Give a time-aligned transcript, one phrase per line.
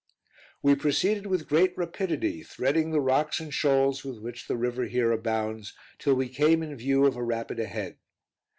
[0.63, 5.11] We proceeded with great rapidity, threading the rocks and shoals with which the river here
[5.11, 7.97] abounds, till we came in view of a rapid ahead.